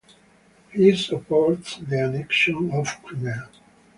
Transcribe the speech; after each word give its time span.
He 0.71 0.95
supports 0.97 1.77
the 1.77 1.99
annexation 2.01 2.71
of 2.71 2.87
Crimea. 3.03 3.47